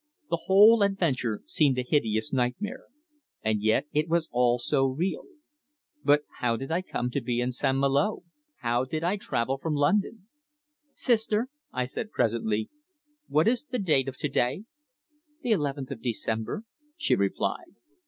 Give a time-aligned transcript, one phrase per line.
[0.31, 2.85] The whole adventure seemed a hideous nightmare.
[3.43, 5.25] And yet it was all so real.
[6.03, 7.77] But how did I come to be in St.
[7.77, 8.23] Malo?
[8.61, 10.25] How did I travel from London?
[10.91, 12.71] "Sister," I said presently.
[13.27, 14.63] "What is the date of to day?"
[15.43, 16.63] "The eleventh of December,"
[16.97, 17.75] she replied.